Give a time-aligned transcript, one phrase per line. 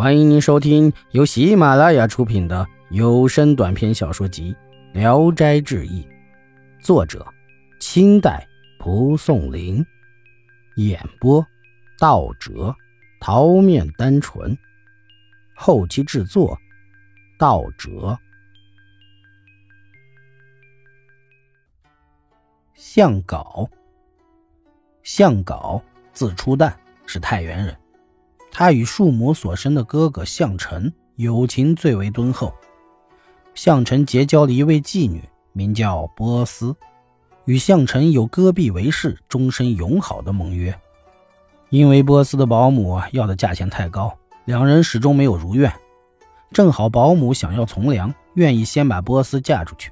[0.00, 4.56] 欢迎您收听由喜马拉雅出品的有声短篇小说集
[4.98, 6.02] 《聊斋志异》，
[6.82, 7.22] 作者：
[7.78, 8.48] 清代
[8.78, 9.84] 蒲松龄，
[10.76, 11.46] 演播：
[11.98, 12.74] 道哲、
[13.20, 14.56] 桃面单纯，
[15.54, 16.58] 后期制作：
[17.38, 18.18] 道哲。
[22.72, 23.68] 向稿，
[25.02, 25.82] 向稿，
[26.14, 26.72] 字初旦，
[27.04, 27.76] 是太原人。
[28.60, 32.52] 他与庶母所生的哥哥向臣友情最为敦厚。
[33.54, 35.24] 向臣结交了一位妓女，
[35.54, 36.76] 名叫波斯，
[37.46, 40.78] 与向臣有割臂为誓、终身永好的盟约。
[41.70, 45.72] 因为波斯的保姆要的价钱太高，两人始终没有如愿。
[46.52, 49.90] 正好保姆想要从良，愿意先把波斯嫁出去。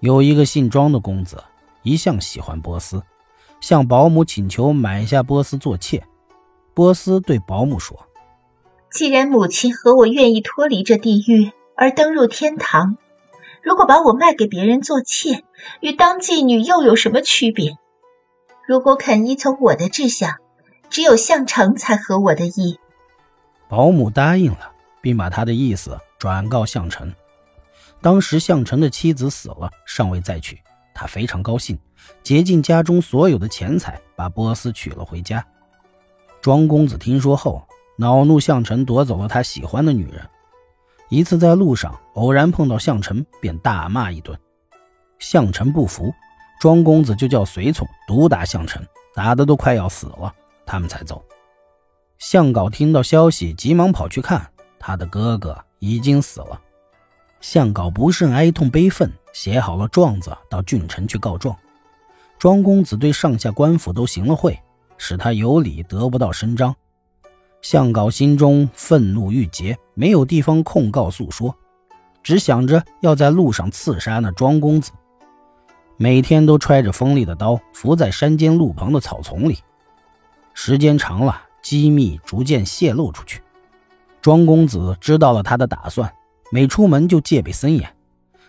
[0.00, 1.44] 有一个姓庄的公子，
[1.82, 3.02] 一向喜欢波斯，
[3.60, 6.02] 向保姆请求买下波斯做妾。
[6.74, 8.06] 波斯对保姆说
[8.90, 12.96] ：“既然母亲和我愿意脱离这地狱而登入天堂，
[13.62, 15.44] 如果把我卖给别人做妾，
[15.80, 17.78] 与当妓女又有什么区别？
[18.66, 20.38] 如果肯依从我的志向，
[20.90, 22.80] 只有向成才合我的意。”
[23.70, 27.14] 保姆答应了，并把他的意思转告向成。
[28.02, 30.58] 当时向成的妻子死了，尚未再娶，
[30.92, 31.78] 他非常高兴，
[32.24, 35.46] 竭尽家中所有的钱财，把波斯娶了回家。
[36.44, 40.28] 庄公子听说后，恼怒向臣夺走了他喜欢的女人。
[41.08, 44.38] 一次在路上偶然碰到向臣，便大骂一顿。
[45.18, 46.12] 向臣不服，
[46.60, 50.30] 庄公子就叫随从毒打向臣，打得都快要死了，
[50.66, 51.24] 他们才走。
[52.18, 54.46] 向稿听到消息，急忙跑去看，
[54.78, 56.60] 他的哥哥已经死了。
[57.40, 61.56] 向稿不甚哀痛悲愤，写好了状子到郡城去告状。
[62.38, 64.60] 庄公子对上下官府都行了贿。
[64.96, 66.74] 使他有理得不到伸张，
[67.62, 71.54] 向稿心中愤怒郁结，没有地方控告诉说，
[72.22, 74.92] 只想着要在路上刺杀那庄公子。
[75.96, 79.58] 每天都揣着锋利的刀，伏在山间路旁的草丛里。
[80.52, 83.42] 时间长了，机密逐渐泄露出去。
[84.20, 86.12] 庄公子知道了他的打算，
[86.50, 87.88] 每出门就戒备森严。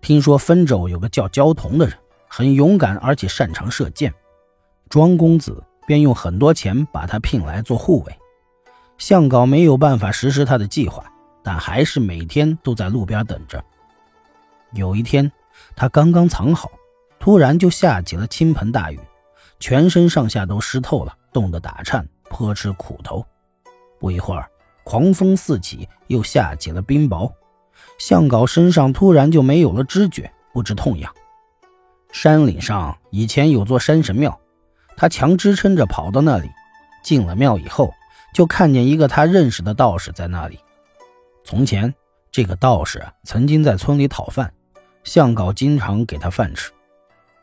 [0.00, 1.96] 听说汾州有个叫焦桐的人，
[2.28, 4.12] 很勇敢，而且擅长射箭。
[4.88, 5.62] 庄公子。
[5.86, 8.18] 便用很多钱把他聘来做护卫。
[8.98, 11.04] 向稿没有办法实施他的计划，
[11.42, 13.62] 但还是每天都在路边等着。
[14.72, 15.30] 有一天，
[15.74, 16.70] 他刚刚藏好，
[17.18, 18.98] 突然就下起了倾盆大雨，
[19.60, 23.24] 全身上下都湿透了，冻得打颤，颇吃苦头。
[23.98, 24.48] 不一会儿，
[24.82, 27.30] 狂风四起，又下起了冰雹。
[27.98, 31.12] 向稿身上突然就没有了知觉，不知痛痒。
[32.12, 34.38] 山岭上以前有座山神庙。
[34.96, 36.50] 他强支撑着跑到那里，
[37.02, 37.92] 进了庙以后，
[38.32, 40.58] 就看见一个他认识的道士在那里。
[41.44, 41.94] 从前，
[42.32, 44.52] 这个道士曾经在村里讨饭，
[45.04, 46.72] 向稿经常给他饭吃，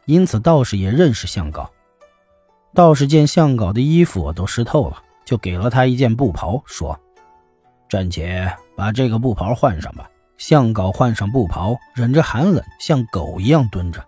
[0.06, 1.70] 因此道士也认识向稿。
[2.74, 7.00] 道士见向稿的衣服都湿透了，就给了他一件布袍，说
[7.88, 14.04] ：“暂且把这个布袍换上吧。”向稿换上布袍，忍着寒冷，像狗一样蹲着，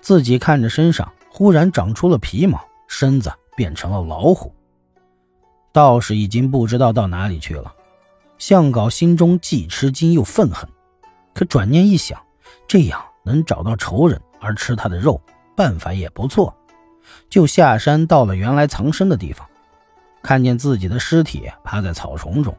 [0.00, 1.10] 自己看着身上。
[1.38, 2.58] 忽然长出了皮毛，
[2.88, 4.54] 身子变成了老虎。
[5.70, 7.74] 道士已经不知道到哪里去了。
[8.38, 10.66] 向稿心中既吃惊又愤恨，
[11.34, 12.18] 可转念一想，
[12.66, 15.20] 这样能找到仇人而吃他的肉，
[15.54, 16.56] 办法也不错，
[17.28, 19.46] 就下山到了原来藏身的地方，
[20.22, 22.56] 看见自己的尸体趴在草丛中，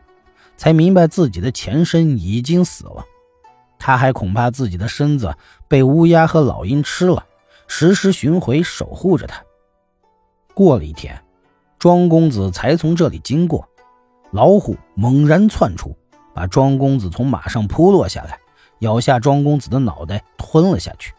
[0.56, 3.04] 才明白自己的前身已经死了。
[3.80, 5.34] 他还恐怕自己的身子
[5.68, 7.26] 被乌鸦和老鹰吃了。
[7.68, 9.44] 时时巡回守护着他。
[10.54, 11.22] 过了一天，
[11.78, 13.68] 庄公子才从这里经过，
[14.32, 15.96] 老虎猛然窜出，
[16.34, 18.40] 把庄公子从马上扑落下来，
[18.80, 21.14] 咬下庄公子的脑袋吞了下去。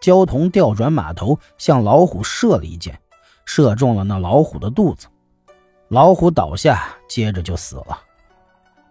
[0.00, 3.00] 焦桐调转马头向老虎射了一箭，
[3.44, 5.06] 射中了那老虎的肚子，
[5.88, 7.98] 老虎倒下，接着就死了。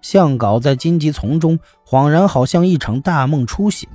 [0.02, 3.88] 向稿在荆棘丛中恍然好像一场大梦初醒，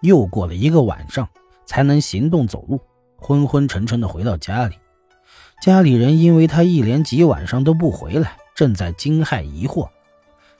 [0.00, 1.28] 又过了一个晚上。
[1.68, 2.80] 才能行动走路，
[3.18, 4.74] 昏昏沉沉的回到家里。
[5.60, 9.86] 家里人因为他一连几晚上都不回来，正在惊骇疑惑。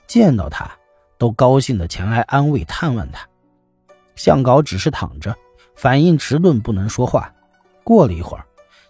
[0.05, 0.69] 见到他，
[1.17, 3.27] 都高兴的前来安慰探望他。
[4.15, 5.35] 向稿只是躺着，
[5.75, 7.33] 反应迟钝，不能说话。
[7.83, 8.45] 过了一会儿，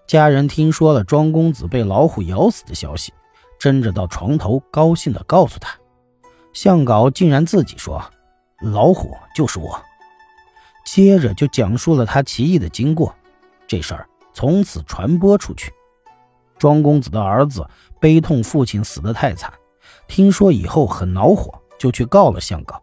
[0.06, 3.14] 家人听说了庄公子被老虎咬死的消息，
[3.58, 5.74] 争着到床头，高兴的告诉他。
[6.52, 8.04] 向稿竟然自己说
[8.60, 9.82] ：“老虎就是我。”
[10.86, 13.16] 接着就讲述了他奇异的经过，
[13.68, 15.72] 这事儿从此传播出去。
[16.58, 17.66] 庄公子的儿子
[18.00, 19.54] 悲痛父亲死得太惨，
[20.08, 22.82] 听说以后很恼火，就去告了相告。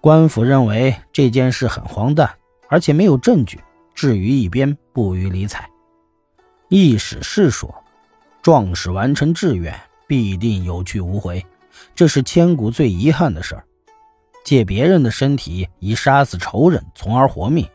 [0.00, 2.28] 官府认为这件事很荒诞，
[2.68, 3.60] 而且没有证据，
[3.94, 5.68] 置于一边，不予理睬。
[6.68, 7.72] 易史是说
[8.42, 9.78] ：“壮士完成志愿，
[10.08, 11.44] 必定有去无回，
[11.94, 13.64] 这是千古最遗憾的事儿。
[14.44, 17.68] 借别人的身体以杀死仇人，从而活命，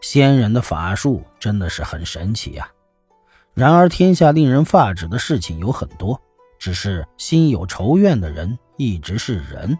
[0.00, 2.68] 仙人的法术真的是很神奇呀。
[3.52, 6.20] 然而天下令人发指的事情有很多，
[6.58, 9.76] 只是心有仇怨的人一直是人，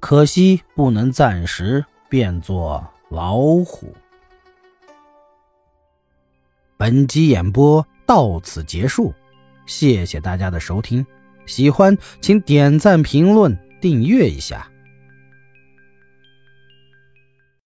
[0.00, 3.94] 可惜不能暂时变作老虎。”
[6.76, 7.86] 本集演播。
[8.06, 9.12] 到此结束，
[9.66, 11.04] 谢谢大家的收听。
[11.44, 14.70] 喜欢请点赞、评论、订阅一下。